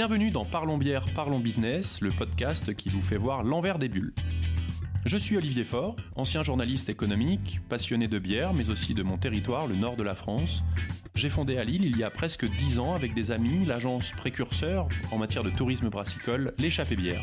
[0.00, 4.14] Bienvenue dans Parlons bière, parlons business, le podcast qui vous fait voir l'envers des bulles.
[5.04, 9.66] Je suis Olivier Faure, ancien journaliste économique, passionné de bière, mais aussi de mon territoire,
[9.66, 10.62] le nord de la France.
[11.14, 14.88] J'ai fondé à Lille il y a presque 10 ans avec des amis l'agence précurseur
[15.12, 17.22] en matière de tourisme brassicole, l'échappée bière.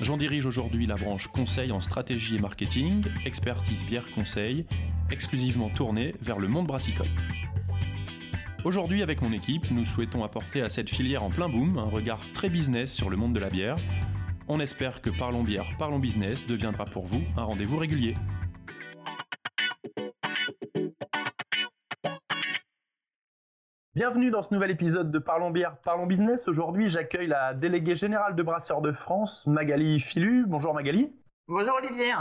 [0.00, 4.64] J'en dirige aujourd'hui la branche conseil en stratégie et marketing, expertise bière conseil,
[5.10, 7.10] exclusivement tournée vers le monde brassicole.
[8.64, 12.20] Aujourd'hui, avec mon équipe, nous souhaitons apporter à cette filière en plein boom un regard
[12.32, 13.76] très business sur le monde de la bière.
[14.46, 18.14] On espère que Parlons Bière, Parlons Business deviendra pour vous un rendez-vous régulier.
[23.96, 26.46] Bienvenue dans ce nouvel épisode de Parlons Bière, Parlons Business.
[26.46, 30.46] Aujourd'hui, j'accueille la déléguée générale de Brasseurs de France, Magali Filu.
[30.46, 31.12] Bonjour Magali.
[31.48, 32.14] Bonjour Olivier.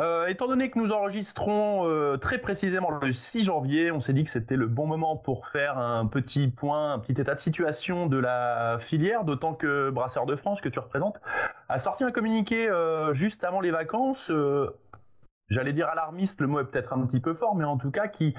[0.00, 4.24] Euh, étant donné que nous enregistrons euh, très précisément le 6 janvier, on s'est dit
[4.24, 8.08] que c'était le bon moment pour faire un petit point, un petit état de situation
[8.08, 11.20] de la filière, d'autant que Brasseur de France, que tu représentes,
[11.68, 14.32] a sorti un communiqué euh, juste avant les vacances,
[15.48, 18.08] j'allais dire alarmiste, le mot est peut-être un petit peu fort, mais en tout cas
[18.08, 18.34] qui,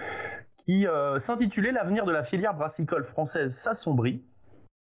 [0.57, 0.85] qui
[1.19, 4.25] s'intitulait L'avenir de la filière brassicole française s'assombrit.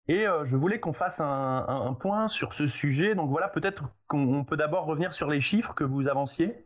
[0.07, 3.15] Et je voulais qu'on fasse un, un, point sur ce sujet.
[3.15, 6.65] Donc voilà, peut-être qu'on peut d'abord revenir sur les chiffres que vous avanciez.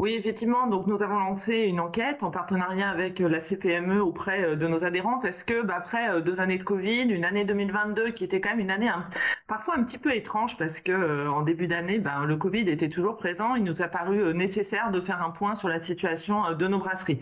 [0.00, 0.68] Oui, effectivement.
[0.68, 4.68] Donc, nous avons lancé une enquête en partenariat avec euh, la CPME auprès euh, de
[4.68, 8.22] nos adhérents parce que, bah, après euh, deux années de Covid, une année 2022 qui
[8.22, 8.88] était quand même une année
[9.48, 13.16] parfois un petit peu étrange parce que en début d'année, ben, le Covid était toujours
[13.16, 13.56] présent.
[13.56, 17.18] Il nous a paru nécessaire de faire un point sur la situation de nos brasseries.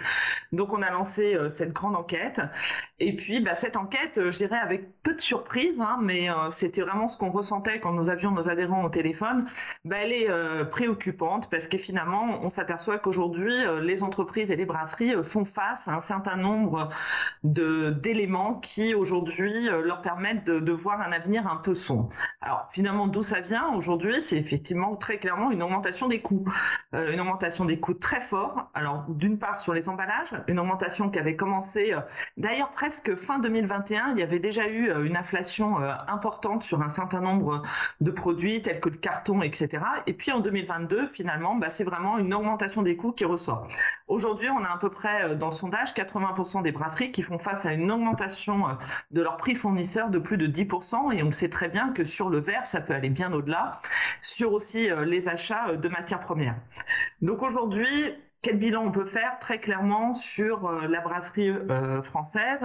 [0.52, 2.42] Donc, on a lancé cette grande enquête.
[2.98, 7.08] Et puis, bah, cette enquête, je dirais avec peu de surprise, hein, mais c'était vraiment
[7.08, 9.46] ce qu'on ressentait quand nous avions nos adhérents au téléphone.
[9.84, 10.28] Bah, elle est
[10.70, 15.44] préoccupante parce que finalement, on s'aperçoit qu'aujourd'hui, euh, les entreprises et les brasseries euh, font
[15.44, 16.90] face à un certain nombre
[17.44, 22.08] d'éléments qui aujourd'hui euh, leur permettent de, voir un avenir un peu sombre.
[22.40, 26.44] Alors finalement, d'où ça vient aujourd'hui C'est effectivement très clairement une augmentation des coûts,
[26.92, 28.68] une augmentation des coûts très fort.
[28.74, 31.94] Alors d'une part sur les emballages, une augmentation qui avait commencé
[32.36, 34.12] d'ailleurs presque fin 2021.
[34.12, 35.78] Il y avait déjà eu une inflation
[36.08, 37.62] importante sur un certain nombre
[38.02, 39.82] de produits tels que le carton, etc.
[40.06, 43.68] Et puis en 2022, finalement, bah, c'est vraiment une augmentation des coûts qui ressort.
[44.08, 47.38] Aujourd'hui, on a à peu près euh, dans le sondage 80% des brasseries qui font
[47.38, 48.72] face à une augmentation euh,
[49.10, 52.30] de leur prix fournisseur de plus de 10% et on sait très bien que sur
[52.30, 53.80] le verre, ça peut aller bien au-delà,
[54.22, 56.56] sur aussi euh, les achats de matières premières.
[57.20, 61.52] Donc aujourd'hui, quel bilan on peut faire très clairement sur la brasserie
[62.04, 62.60] française?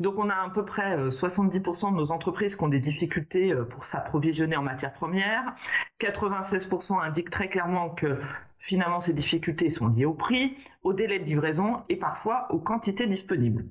[0.00, 3.84] Donc on a à peu près 70% de nos entreprises qui ont des difficultés pour
[3.84, 5.54] s'approvisionner en matières premières.
[6.00, 8.18] 96% indiquent très clairement que
[8.62, 13.08] Finalement, ces difficultés sont liées au prix, au délai de livraison et parfois aux quantités
[13.08, 13.64] disponibles.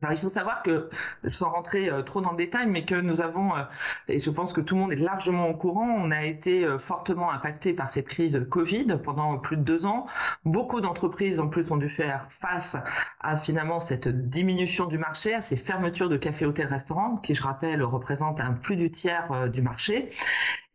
[0.00, 0.90] Alors il faut savoir que,
[1.26, 3.64] sans rentrer euh, trop dans le détail, mais que nous avons, euh,
[4.06, 6.78] et je pense que tout le monde est largement au courant, on a été euh,
[6.78, 10.06] fortement impacté par cette crise Covid pendant plus de deux ans.
[10.44, 12.76] Beaucoup d'entreprises en plus ont dû faire face
[13.20, 17.42] à finalement cette diminution du marché, à ces fermetures de cafés, hôtels, restaurants, qui je
[17.42, 20.10] rappelle représentent un plus du tiers du marché.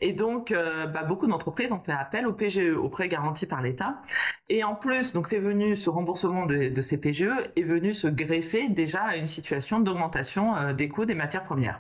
[0.06, 3.62] Et donc, euh, bah, beaucoup d'entreprises ont fait appel au PGE, au prêt garanti par
[3.62, 4.02] l'État.
[4.50, 9.02] Et en plus, c'est venu, ce remboursement de, ces PGE est venu se greffer déjà
[9.02, 11.80] à une situation d'augmentation euh, des coûts des matières premières.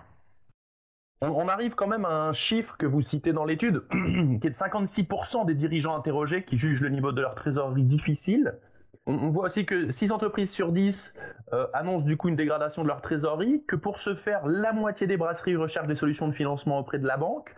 [1.19, 4.55] On, arrive quand même à un chiffre que vous citez dans l'étude, qui est de
[4.55, 8.53] 56% des dirigeants interrogés qui jugent le niveau de leur trésorerie difficile
[9.05, 11.13] on, voit aussi que 6 entreprises sur 10
[11.51, 15.07] euh, annoncent du coup une dégradation de leur trésorerie, que pour ce faire, la moitié
[15.07, 17.53] des brasseries recherchent des solutions de financement auprès de la banque,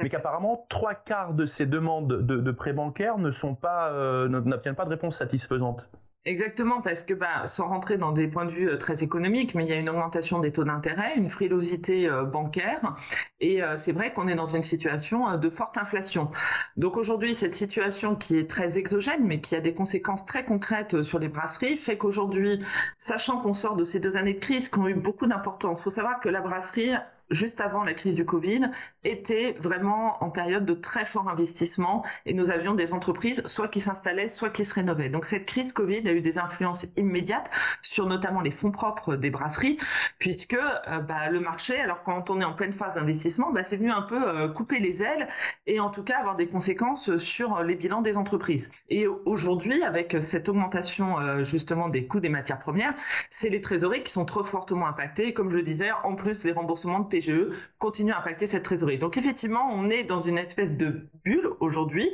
[0.00, 4.28] mais qu'apparemment trois quarts de ces demandes de, de prêts bancaires ne sont pas, euh,
[4.28, 5.86] n'obtiennent pas de réponse satisfaisante.
[6.28, 9.64] Exactement, parce que bah, sans rentrer dans des points de vue euh, très économiques, mais
[9.64, 12.96] il y a une augmentation des taux d'intérêt, une frilosité euh, bancaire,
[13.40, 16.30] et euh, c'est vrai qu'on est dans une situation de forte inflation.
[16.76, 21.02] Donc aujourd'hui, cette situation qui est très exogène, mais qui a des conséquences très concrètes
[21.02, 22.62] sur les brasseries, fait qu'aujourd'hui,
[22.98, 25.88] sachant qu'on sort de ces deux années de crise qui ont eu beaucoup d'importance, faut
[25.88, 26.92] savoir que la brasserie
[27.30, 28.70] juste avant la crise du Covid,
[29.04, 33.80] était vraiment en période de très fort investissement et nous avions des entreprises soit qui
[33.80, 35.08] s'installaient, soit qui se rénovaient.
[35.08, 37.50] Donc cette crise Covid a eu des influences immédiates
[37.82, 39.78] sur notamment les fonds propres des brasseries,
[40.18, 43.76] puisque euh, bah, le marché, alors quand on est en pleine phase d'investissement, bah, c'est
[43.76, 45.28] venu un peu euh, couper les ailes
[45.66, 48.70] et en tout cas avoir des conséquences sur les bilans des entreprises.
[48.88, 52.94] Et aujourd'hui, avec cette augmentation euh, justement des coûts des matières premières,
[53.30, 55.32] c'est les trésoreries qui sont trop fortement impactées.
[55.32, 58.98] comme je le disais, en plus les remboursements de PGE continue à impacter cette trésorerie.
[58.98, 62.10] Donc effectivement, on est dans une espèce de bulle aujourd'hui,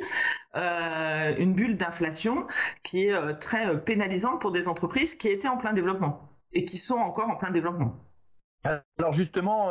[0.55, 2.47] euh, une bulle d'inflation
[2.83, 6.65] qui est euh, très euh, pénalisante pour des entreprises qui étaient en plein développement et
[6.65, 7.95] qui sont encore en plein développement.
[8.97, 9.69] Alors justement,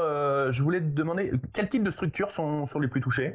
[0.52, 3.34] je voulais te demander quel type de structures sont, les plus touchées?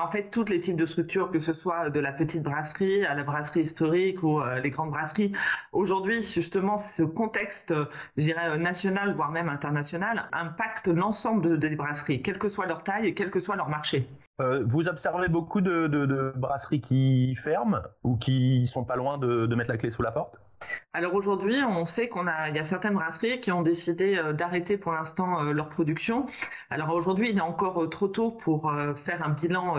[0.00, 3.14] En fait, tous les types de structures, que ce soit de la petite brasserie à
[3.14, 5.32] la brasserie historique ou euh, les grandes brasseries,
[5.72, 12.48] aujourd'hui, justement, ce contexte, euh, national, voire même international, impacte l'ensemble des brasseries, quelle que
[12.48, 14.08] soit leur taille et quel que soit leur marché.
[14.40, 19.70] Euh, vous observez beaucoup de, brasseries qui ferment ou qui sont pas loin de mettre
[19.70, 20.41] la clé sous la porte?
[20.94, 24.34] Alors aujourd'hui, on sait qu'on a, il y a certaines brasseries qui ont décidé euh,
[24.34, 26.26] d'arrêter pour l'instant euh, leur production.
[26.68, 29.76] Alors aujourd'hui, il est encore euh, trop tôt pour faire un bilan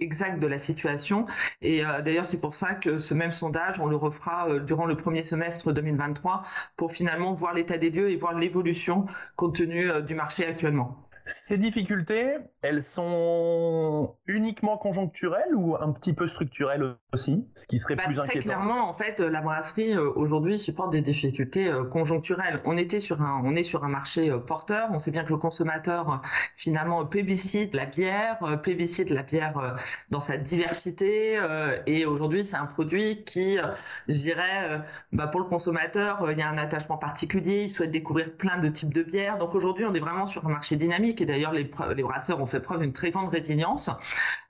[0.00, 1.26] exact de la situation.
[1.62, 5.22] Et d'ailleurs, c'est pour ça que ce même sondage, on le refera durant le premier
[5.22, 6.44] semestre 2023
[6.76, 10.98] pour finalement voir l'état des lieux et voir l'évolution compte tenu du marché actuellement.
[11.26, 17.94] Ces difficultés, elles sont uniquement conjoncturelles ou un petit peu structurelles aussi, ce qui serait
[17.94, 18.40] bah, plus inquiétant?
[18.40, 22.60] Très clairement, en fait, la brasserie euh, aujourd'hui supporte des difficultés euh, conjoncturelles.
[22.64, 24.88] On était sur un, on est sur un marché euh, porteur.
[24.92, 26.22] On sait bien que le consommateur
[26.56, 29.76] finalement plébiscite la bière, plébiscite la bière
[30.10, 31.38] dans sa diversité.
[31.86, 33.58] et aujourd'hui, c'est un produit qui,
[34.08, 34.82] je dirais,
[35.12, 37.64] bah, pour le consommateur, il y a un attachement particulier.
[37.64, 39.38] Il souhaite découvrir plein de types de bières.
[39.38, 42.60] Donc aujourd'hui, on est vraiment sur un marché dynamique et d'ailleurs les, brasseurs ont fait
[42.60, 43.90] preuve d'une très grande résilience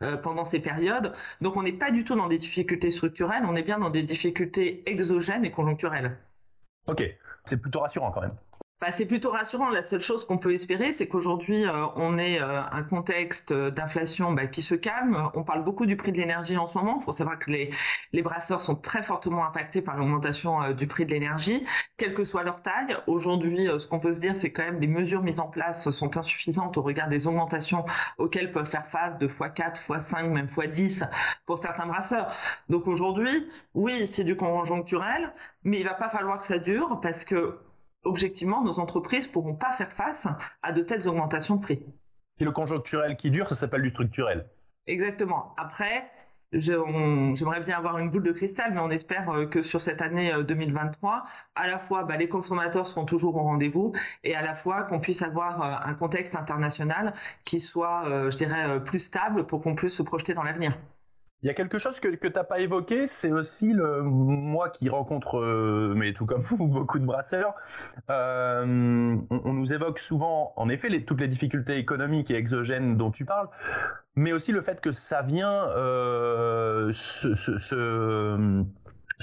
[0.02, 1.12] euh, pendant ces périodes.
[1.40, 4.02] Donc on n'est pas du tout dans des difficultés structurelles, on est bien dans des
[4.02, 6.18] difficultés exogènes et conjoncturelles.
[6.86, 7.02] Ok,
[7.44, 8.36] c'est plutôt rassurant quand même.
[8.82, 9.70] Bah, c'est plutôt rassurant.
[9.70, 14.32] La seule chose qu'on peut espérer, c'est qu'aujourd'hui, euh, on est euh, un contexte d'inflation
[14.32, 15.30] bah, qui se calme.
[15.34, 16.96] On parle beaucoup du prix de l'énergie en ce moment.
[17.00, 17.70] Il faut savoir que les,
[18.12, 21.64] les brasseurs sont très fortement impactés par l'augmentation euh, du prix de l'énergie,
[21.96, 22.96] quelle que soit leur taille.
[23.06, 26.16] Aujourd'hui, ce qu'on peut se dire, c'est quand même les mesures mises en place sont
[26.16, 27.84] insuffisantes au regard des augmentations
[28.18, 31.08] auxquelles peuvent faire face de x4, x5, même x10
[31.46, 32.34] pour certains brasseurs.
[32.68, 35.32] Donc aujourd'hui, oui, c'est du conjoncturel,
[35.62, 37.60] mais il va pas falloir que ça dure parce que
[38.04, 40.26] objectivement, nos entreprises ne pourront pas faire face
[40.62, 41.82] à de telles augmentations de prix.
[42.40, 44.46] Et le conjoncturel qui dure, ça s'appelle du structurel.
[44.86, 45.54] Exactement.
[45.56, 46.10] Après,
[46.52, 50.32] j'aimerais bien avoir une boule de cristal, mais on espère euh, que sur cette année
[50.46, 51.20] 2023, euh,
[51.54, 53.92] à la fois bah, les consommateurs seront toujours au rendez-vous
[54.24, 57.14] et à la fois qu'on puisse avoir euh, un contexte international
[57.44, 60.76] qui soit, je dirais, plus stable pour qu'on puisse se projeter dans l'avenir.
[61.42, 64.70] Il y a quelque chose que, que tu n'as pas évoqué, c'est aussi le moi
[64.70, 67.54] qui rencontre, euh, mais tout comme vous, beaucoup de brasseurs.
[68.10, 73.24] Euh, on, nous évoque souvent, en effet, toutes les difficultés économiques et exogènes dont tu
[73.24, 73.48] parles,
[74.14, 78.62] mais aussi le fait que ça vient euh, se,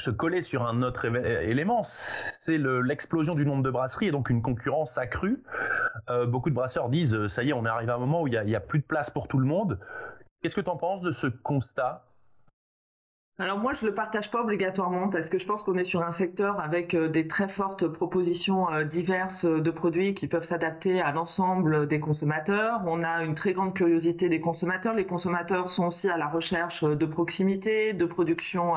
[0.10, 4.98] coller sur un autre élément, c'est l'explosion du nombre de brasseries et donc une concurrence
[4.98, 5.42] accrue.
[6.28, 8.42] Beaucoup de brasseurs disent, ça y est, on est arrivé à un moment où il
[8.46, 9.80] n'y a, plus de place pour tout le monde.
[10.42, 12.09] Qu'est-ce que tu en penses de ce constat?
[13.42, 16.12] Alors moi, je le partage pas obligatoirement parce que je pense qu'on est sur un
[16.12, 21.00] secteur avec euh, des très fortes propositions euh, diverses euh, de produits qui peuvent s'adapter
[21.00, 22.82] à l'ensemble des consommateurs.
[22.86, 24.94] On a une très grande curiosité des consommateurs.
[24.94, 28.74] Les consommateurs sont aussi à la recherche de proximité, de production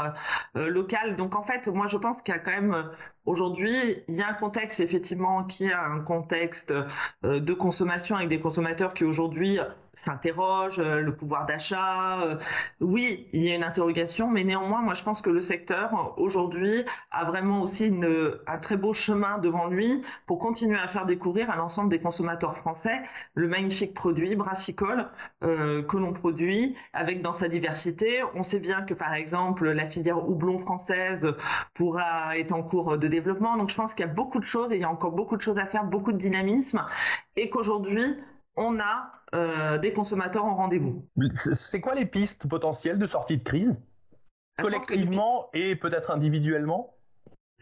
[0.54, 1.16] locale.
[1.16, 2.90] Donc en fait, moi, je pense qu'il y a quand même
[3.24, 3.76] Aujourd'hui,
[4.08, 6.74] il y a un contexte effectivement qui est un contexte
[7.22, 9.60] de consommation avec des consommateurs qui aujourd'hui
[9.94, 12.22] s'interroge, euh, le pouvoir d'achat.
[12.22, 12.36] Euh,
[12.80, 16.84] oui, il y a une interrogation, mais néanmoins, moi, je pense que le secteur aujourd'hui
[17.10, 21.50] a vraiment aussi une, un très beau chemin devant lui pour continuer à faire découvrir
[21.50, 23.02] à l'ensemble des consommateurs français
[23.34, 25.08] le magnifique produit brassicole
[25.42, 28.22] euh, que l'on produit avec dans sa diversité.
[28.34, 31.26] On sait bien que par exemple la filière houblon française
[31.74, 33.56] pourra être en cours de développement.
[33.56, 35.36] Donc je pense qu'il y a beaucoup de choses et il y a encore beaucoup
[35.36, 36.84] de choses à faire, beaucoup de dynamisme
[37.36, 38.16] et qu'aujourd'hui
[38.56, 41.06] on a euh, des consommateurs en rendez-vous.
[41.32, 43.74] C'est quoi les pistes potentielles de sortie de crise?
[44.60, 46.94] Collectivement et peut-être individuellement?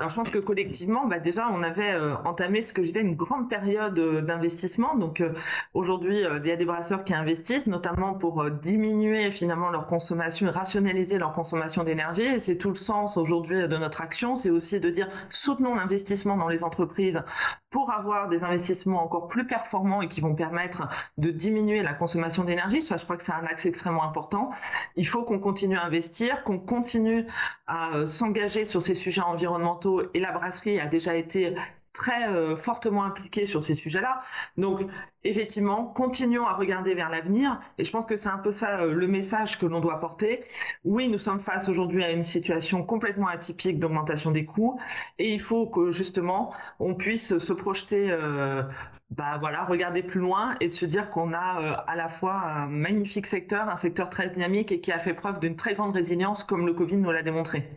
[0.00, 3.16] Alors je pense que collectivement, bah déjà, on avait euh, entamé ce que j'étais une
[3.16, 4.96] grande période euh, d'investissement.
[4.96, 5.34] Donc euh,
[5.74, 10.50] aujourd'hui, il y a des brasseurs qui investissent, notamment pour diminuer finalement leur consommation et
[10.50, 12.22] rationaliser leur consommation d'énergie.
[12.22, 14.36] Et c'est tout le sens aujourd'hui de notre action.
[14.36, 17.22] C'est aussi de dire soutenons l'investissement dans les entreprises
[17.70, 22.44] pour avoir des investissements encore plus performants et qui vont permettre de diminuer la consommation
[22.44, 22.82] d'énergie.
[22.82, 24.50] Ça, je crois que c'est un axe extrêmement important.
[24.96, 27.26] Il faut qu'on continue à investir, qu'on continue
[27.68, 31.54] à s'engager sur ces sujets environnementaux et la brasserie a déjà été
[31.92, 34.22] très euh, fortement impliquée sur ces sujets-là.
[34.56, 34.82] Donc,
[35.24, 37.60] effectivement, continuons à regarder vers l'avenir.
[37.78, 40.44] Et je pense que c'est un peu ça euh, le message que l'on doit porter.
[40.84, 44.80] Oui, nous sommes face aujourd'hui à une situation complètement atypique d'augmentation des coûts.
[45.18, 48.62] Et il faut que, justement, on puisse se projeter euh,
[49.10, 52.66] bah voilà, regarder plus loin et de se dire qu'on a à la fois un
[52.66, 56.44] magnifique secteur, un secteur très dynamique et qui a fait preuve d'une très grande résilience
[56.44, 57.68] comme le Covid nous l'a démontré.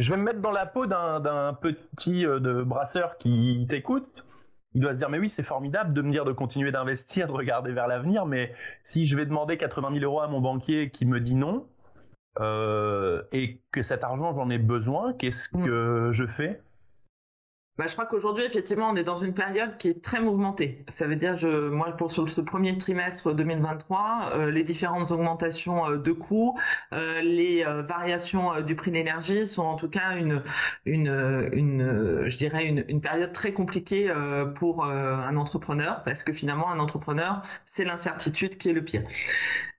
[0.00, 4.24] Je vais me mettre dans la peau d'un petit euh, de brasseur qui t'écoute.
[4.72, 7.32] il doit se dire mais oui c'est formidable de me dire de continuer d'investir, de
[7.32, 11.04] regarder vers l'avenir, mais si je vais demander 80 000 euros à mon banquier qui
[11.04, 11.66] me dit non
[12.40, 15.66] euh, et que cet argent j'en ai besoin, qu'est-ce mm.
[15.66, 16.62] que je fais?
[17.78, 20.84] Bah, je crois qu'aujourd'hui, effectivement, on est dans une période qui est très mouvementée.
[20.90, 21.36] Ça veut dire,
[21.70, 26.58] moi, pour ce premier trimestre 2023, euh, les différentes augmentations euh, de coûts,
[26.92, 30.42] euh, les variations du prix de l'énergie sont en tout cas une,
[30.84, 34.12] je dirais, une période très compliquée
[34.56, 39.04] pour un entrepreneur, parce que finalement, un entrepreneur, c'est l'incertitude qui est le pire.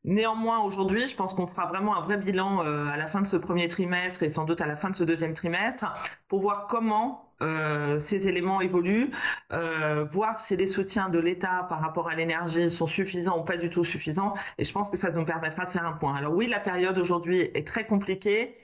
[0.03, 3.37] Néanmoins, aujourd'hui, je pense qu'on fera vraiment un vrai bilan à la fin de ce
[3.37, 5.85] premier trimestre et sans doute à la fin de ce deuxième trimestre
[6.27, 9.11] pour voir comment euh, ces éléments évoluent,
[9.51, 13.57] euh, voir si les soutiens de l'État par rapport à l'énergie sont suffisants ou pas
[13.57, 14.33] du tout suffisants.
[14.57, 16.15] Et je pense que ça nous permettra de faire un point.
[16.15, 18.55] Alors oui, la période aujourd'hui est très compliquée.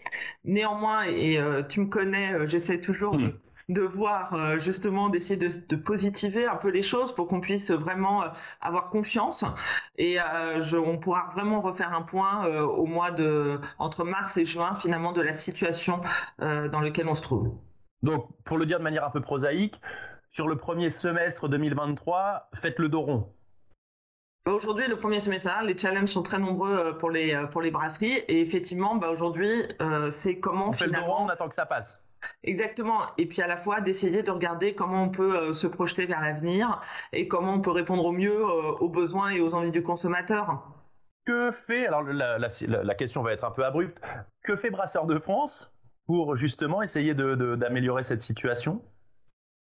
[0.45, 3.31] Néanmoins, et euh, tu me connais, j'essaie toujours mmh.
[3.69, 8.23] de voir justement d'essayer de, positiver un peu les choses pour qu'on puisse vraiment
[8.61, 9.43] avoir confiance
[9.97, 10.17] et
[10.73, 15.21] on pourra vraiment refaire un point au mois de entre mars et juin finalement de
[15.21, 15.99] la situation
[16.39, 17.51] dans laquelle on se trouve.
[18.03, 19.79] Donc, pour le dire de manière un peu prosaïque,
[20.31, 23.33] sur le premier semestre 2023, faites le dos rond.
[24.47, 27.71] Aujourd'hui, le premier semestre, les challenges sont très nombreux euh, pour les, euh, pour les
[27.71, 28.23] brasseries.
[28.27, 31.55] Et effectivement, bah, aujourd'hui, euh, c'est comment on fait le dos rond, on attend que
[31.55, 31.99] ça passe.
[32.43, 33.01] Exactement.
[33.17, 36.81] Et puis à la fois d'essayer de regarder comment on peut se projeter vers l'avenir
[37.13, 40.63] et comment on peut répondre au mieux aux besoins et aux envies du consommateur.
[41.25, 44.01] Que fait, alors la, la question va être un peu abrupte,
[44.43, 45.76] que fait Brasseur de France
[46.07, 48.81] pour justement essayer d'améliorer cette situation?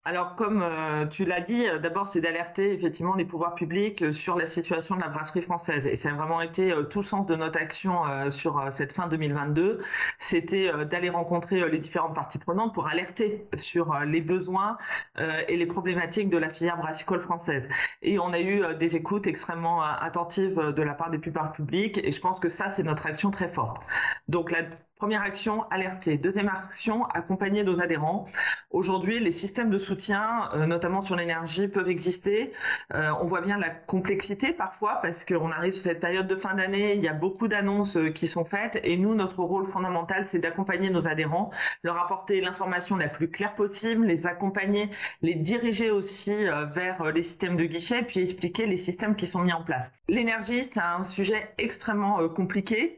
[0.08, 4.14] Alors, comme euh, tu l'as dit, euh, d'abord, c'est d'alerter effectivement les pouvoirs publics euh,
[4.14, 5.86] sur la situation de la brasserie française.
[5.86, 9.84] Et ça a vraiment été tout le sens de notre action sur cette fin 2022.
[10.20, 14.78] C'était d'aller rencontrer les différentes parties prenantes pour alerter sur les besoins
[15.18, 17.68] et les problématiques de la filière brassicole française.
[18.02, 22.00] Et on a eu des écoutes extrêmement attentives de la part des pouvoirs publics.
[22.04, 23.82] Et je pense que ça, c'est notre action très forte.
[24.30, 24.64] Donc, la
[24.98, 26.18] Première action, alerter.
[26.18, 28.28] Deuxième action, accompagner nos adhérents.
[28.72, 32.52] Aujourd'hui, les systèmes de soutien, euh, notamment sur l'énergie, peuvent exister.
[32.96, 36.56] Euh, on voit bien la complexité parfois parce qu'on arrive sur cette période de fin
[36.56, 40.26] d'année, il y a beaucoup d'annonces euh, qui sont faites et nous, notre rôle fondamental,
[40.26, 41.52] c'est d'accompagner nos adhérents,
[41.84, 44.90] leur apporter l'information la plus claire possible, les accompagner,
[45.22, 46.34] les diriger aussi
[46.74, 49.92] vers les systèmes de guichet, puis expliquer les systèmes qui sont mis en place.
[50.10, 52.98] L'énergie, c'est un sujet extrêmement compliqué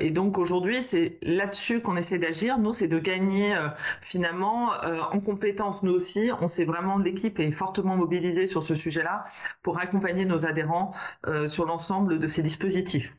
[0.00, 2.58] et donc aujourd'hui, c'est là-dessus qu'on essaie d'agir.
[2.58, 3.68] Nous, c'est de gagner euh,
[4.02, 5.82] finalement euh, en compétences.
[5.82, 9.24] Nous aussi, on s'est vraiment l'équipe est fortement mobilisée sur ce sujet-là
[9.62, 10.92] pour accompagner nos adhérents
[11.26, 13.14] euh, sur l'ensemble de ces dispositifs.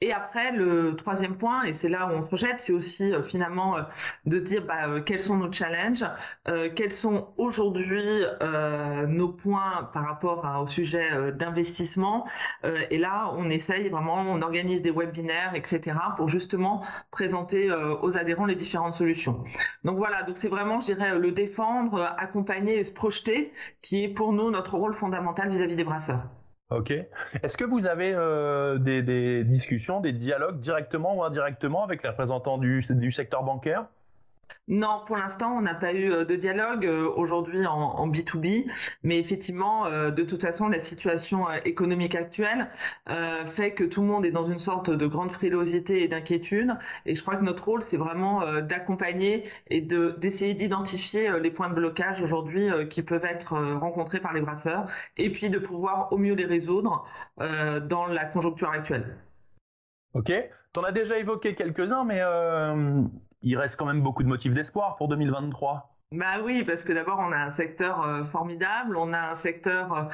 [0.00, 3.24] Et après, le troisième point, et c'est là où on se projette, c'est aussi euh,
[3.24, 3.82] finalement euh,
[4.26, 6.04] de se dire bah, euh, quels sont nos challenges,
[6.76, 8.24] quels sont aujourd'hui
[9.08, 12.26] nos points par rapport au sujet d'investissement.
[12.64, 17.70] et là, on essaye vraiment, on organise des webinaires, etc., pour justement présenter
[18.02, 19.44] aux adhérents les différentes solutions.
[19.84, 23.52] Donc voilà, donc c'est vraiment, je dirais, le défendre, accompagner et se projeter,
[23.82, 26.37] qui est pour nous notre rôle fondamental vis à -vis des brasseurs.
[26.70, 26.90] Ok.
[27.42, 32.58] Est-ce que vous avez euh, des, discussions, des dialogues directement ou indirectement avec les représentants
[32.58, 33.86] du secteur bancaire?
[34.68, 38.70] Non, pour l'instant, on n'a pas eu euh, de dialogue euh, aujourd'hui en, B2B,
[39.02, 42.68] mais effectivement, euh, de toute façon, la situation économique actuelle
[43.54, 46.76] fait que tout le monde est dans une sorte de grande frilosité et d'inquiétude.
[47.06, 51.74] Et je crois que notre rôle, c'est vraiment d'accompagner et d'essayer d'identifier les points de
[51.74, 54.86] blocage aujourd'hui qui peuvent être rencontrés par les brasseurs,
[55.16, 57.06] et puis de pouvoir au mieux les résoudre
[57.38, 59.16] dans la conjoncture actuelle.
[60.14, 60.32] Ok,
[60.72, 62.20] tu en as déjà évoqué quelques-uns, mais
[63.42, 65.94] il reste quand même beaucoup de motifs d'espoir pour 2023.
[66.12, 69.92] Bah oui, parce que d'abord on a un secteur euh, formidable, on a un secteur
[69.92, 70.04] euh,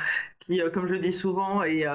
[0.40, 1.86] qui, euh, comme je le dis souvent, est,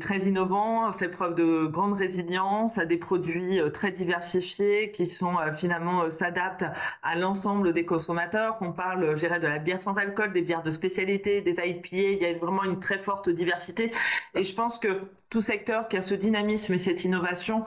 [0.00, 6.08] très innovant, fait preuve de grande résilience, a des produits très diversifiés qui sont finalement
[6.10, 6.64] s'adaptent
[7.02, 8.58] à l'ensemble des consommateurs.
[8.58, 11.88] Qu'on parle, je dirais, de la bière sans alcool, des bières de spécialité, des IPA,
[11.92, 13.92] il y a vraiment une très forte diversité.
[14.34, 17.64] Et je pense que tout secteur qui a ce dynamisme et cette innovation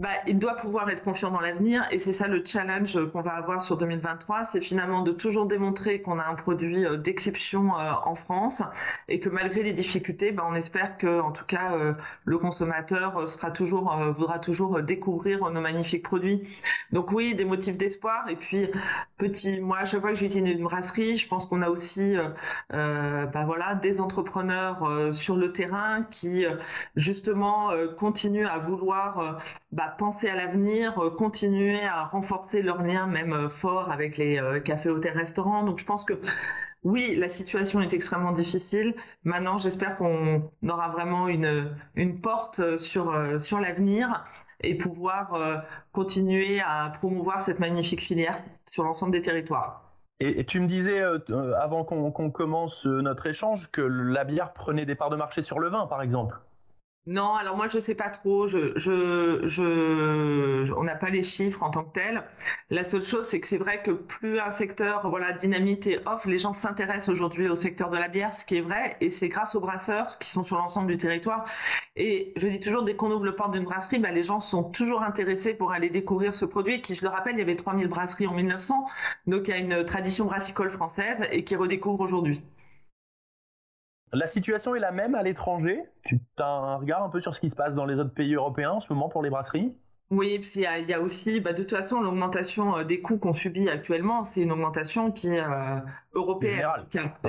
[0.00, 3.32] bah, il doit pouvoir être confiant dans l'avenir et c'est ça le challenge qu'on va
[3.32, 7.92] avoir sur 2023, c'est finalement de toujours démontrer qu'on a un produit euh, d'exception euh,
[8.06, 8.62] en France
[9.08, 11.92] et que malgré les difficultés, bah, on espère que en tout cas euh,
[12.24, 13.26] le consommateur
[14.16, 16.48] voudra toujours découvrir nos magnifiques produits.
[16.92, 18.70] Donc oui, des motifs d'espoir et puis
[19.18, 22.16] petit, moi à chaque fois que j'utilise une brasserie, je pense qu'on a aussi
[22.70, 26.44] bah, des entrepreneurs sur le terrain qui
[26.96, 29.40] justement continuent à vouloir
[29.72, 35.16] bah, penser à l'avenir, continuer à renforcer leur lien même fort avec les cafés, hôtels,
[35.16, 35.64] restaurants.
[35.64, 36.14] Donc je pense que
[36.82, 38.94] oui, la situation est extrêmement difficile.
[39.24, 44.24] Maintenant, j'espère qu'on aura vraiment une, porte sur, sur l'avenir
[44.62, 49.90] et pouvoir continuer à promouvoir cette magnifique filière sur l'ensemble des territoires.
[50.20, 54.52] Et, tu me disais euh, euh, avant qu'on commence euh, notre échange que la bière
[54.52, 56.38] prenait des parts de marché sur le vin, par exemple.
[57.06, 58.46] Non, alors moi je sais pas trop.
[58.46, 62.22] Je, je, je, on n'a pas les chiffres en tant que tels.
[62.70, 66.24] La seule chose, c'est que c'est vrai que plus un secteur, voilà, dynamite et off,
[66.26, 69.28] les gens s'intéressent aujourd'hui au secteur de la bière, ce qui est vrai, et c'est
[69.28, 71.44] grâce aux brasseurs qui sont sur l'ensemble du territoire.
[71.96, 74.64] Et je dis toujours, dès qu'on ouvre le porte d'une brasserie, bah, les gens sont
[74.64, 77.88] toujours intéressés pour aller découvrir ce produit, qui, je le rappelle, il y avait 3000
[77.88, 78.86] brasseries en 1900,
[79.26, 82.42] donc il y a une tradition brassicole française et qui redécouvre aujourd'hui.
[84.12, 85.84] La situation est la même à l'étranger?
[86.04, 88.34] Tu as un regard un peu sur ce qui se passe dans les autres pays
[88.34, 89.72] européens en ce moment pour les brasseries?
[90.10, 93.68] Oui, il y, a, aussi, bah, de toute façon, l'augmentation euh, des coûts qu'on subit
[93.68, 95.78] actuellement, c'est une augmentation qui est euh,
[96.14, 96.66] européenne.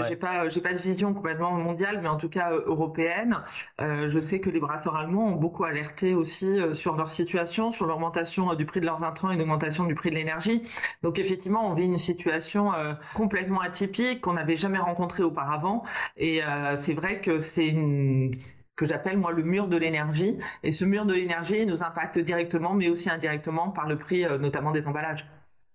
[0.08, 3.38] J'ai pas, j'ai pas de vision complètement mondiale, mais en tout cas euh, européenne.
[3.78, 8.56] je sais que les brasseurs allemands ont beaucoup alerté aussi sur leur situation, sur l'augmentation
[8.56, 10.64] du prix de leurs intrants et l'augmentation du prix de l'énergie.
[11.04, 12.72] Donc effectivement, on vit une situation
[13.14, 15.84] complètement atypique qu'on n'avait jamais rencontrée auparavant.
[16.18, 16.42] Et
[16.78, 18.32] c'est vrai que c'est une
[18.76, 20.38] que j'appelle moi le mur de l'énergie.
[20.64, 24.38] Et ce mur de l'énergie nous impacte directement, mais aussi indirectement par le prix euh,
[24.38, 25.28] notamment des emballages.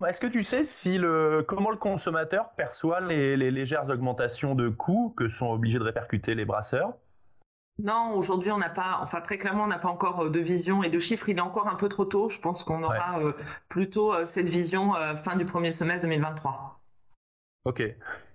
[0.07, 5.15] Est-ce que tu sais si le, comment le consommateur perçoit les, légères augmentations de coûts
[5.17, 6.93] que sont obligés de répercuter les brasseurs?
[7.79, 10.83] Non, aujourd'hui on n'a pas, enfin très clairement on n'a pas encore euh, de vision
[10.83, 11.29] et de chiffres.
[11.29, 12.29] Il est encore un peu trop tôt.
[12.29, 13.33] Je pense qu'on aura euh,
[13.69, 14.93] plutôt cette vision
[15.25, 16.81] fin du premier semestre 2023.
[17.65, 17.83] Ok.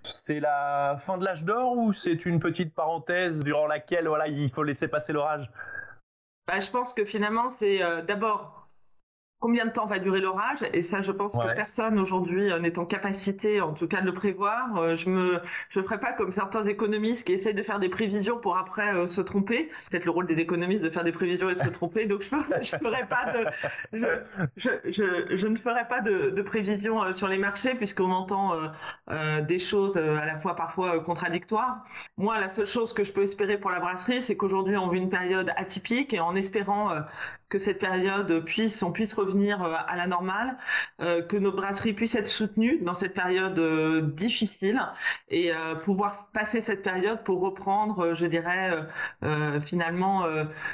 [0.04, 4.50] C'est la fin de l'âge d'or ou c'est une petite parenthèse durant laquelle voilà il
[4.50, 5.50] faut laisser passer l'orage?
[6.46, 8.61] Bah, Je pense que finalement c'est euh, d'abord
[9.42, 10.58] combien de temps va durer l'orage.
[10.72, 14.06] Et ça je pense que personne aujourd'hui euh, n'est en capacité en tout cas de
[14.06, 14.76] le prévoir.
[14.76, 18.38] Euh, je me je ferai pas comme certains économistes qui essayent de faire des prévisions
[18.38, 19.68] pour après euh, se tromper.
[19.82, 22.06] C'est peut-être le rôle des économistes de faire des prévisions et de se tromper.
[22.06, 22.28] Donc je
[22.62, 23.98] je ferai pas de
[24.56, 28.52] je, je, je, ne ferai pas de, de prévisions sur les marchés puisqu'on entend
[29.48, 31.84] des choses à la fois parfois contradictoires.
[32.16, 35.00] Moi la seule chose que je peux espérer pour la brasserie c'est qu'aujourd'hui on vit
[35.00, 36.94] une période atypique et en espérant
[37.48, 40.56] que cette période puisse, on puisse revenir euh, à la normale,
[41.00, 44.80] euh, que nos brasseries puissent être soutenues dans cette période euh, difficile
[45.28, 45.52] et
[45.84, 48.70] pouvoir passer cette période pour reprendre, je dirais,
[49.64, 50.24] finalement,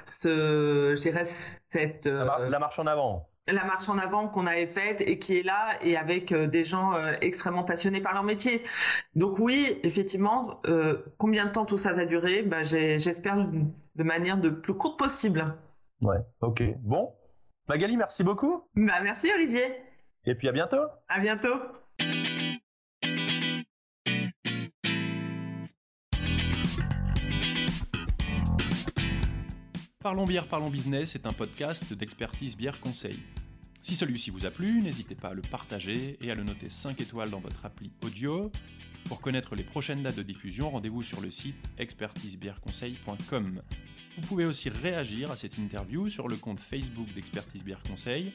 [0.06, 1.26] ce, je dirais,
[1.70, 5.42] cette la marche en avant la marche en avant qu'on avait faite et qui est
[5.42, 8.62] là et avec des gens extrêmement passionnés par leur métier.
[9.14, 10.60] Donc oui, effectivement,
[11.18, 12.42] combien de temps tout ça va durer?
[12.42, 13.36] Bah, J'espère
[13.98, 15.54] de manière de plus courte possible.
[16.00, 16.62] Ouais, ok.
[16.80, 17.12] Bon.
[17.68, 18.64] Magali, merci beaucoup.
[18.74, 19.76] Bah, merci Olivier.
[20.24, 20.86] Et puis à bientôt.
[21.08, 21.54] À bientôt.
[30.02, 33.18] Parlons bière, parlons business est un podcast d'expertise bière conseil.
[33.80, 37.00] Si celui-ci vous a plu, n'hésitez pas à le partager et à le noter 5
[37.00, 38.50] étoiles dans votre appli audio.
[39.04, 43.62] Pour connaître les prochaines dates de diffusion, rendez-vous sur le site expertisebièreconseil.com.
[44.16, 48.32] Vous pouvez aussi réagir à cette interview sur le compte Facebook d'Expertise Bière Conseil.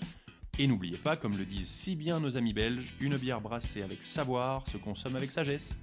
[0.58, 4.02] Et n'oubliez pas, comme le disent si bien nos amis belges, une bière brassée avec
[4.02, 5.83] savoir se consomme avec sagesse.